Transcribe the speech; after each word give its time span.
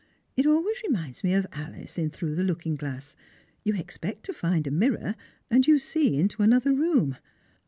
It 0.35 0.47
always 0.47 0.77
reminds 0.81 1.23
me 1.23 1.35
of 1.35 1.45
Alice, 1.51 1.95
in 1.95 2.09
"Through 2.09 2.33
the 2.33 2.43
Looking 2.43 2.73
Glass" 2.73 3.15
you 3.63 3.75
expect 3.75 4.23
to 4.23 4.33
find 4.33 4.65
a 4.65 4.71
mirror, 4.71 5.13
and 5.51 5.67
you 5.67 5.77
see 5.77 6.17
into 6.17 6.41
another 6.41 6.73
room. 6.73 7.17